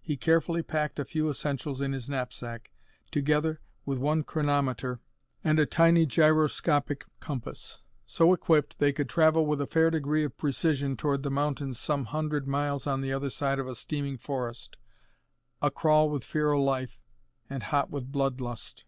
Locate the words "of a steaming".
13.58-14.18